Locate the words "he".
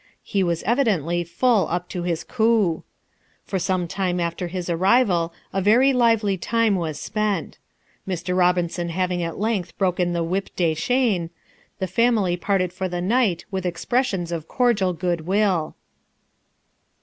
0.23-0.41